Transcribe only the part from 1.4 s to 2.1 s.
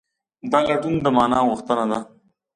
غوښتنه ده.